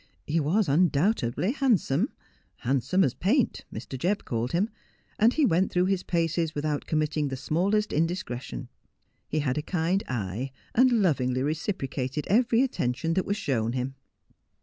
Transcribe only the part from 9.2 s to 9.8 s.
He had a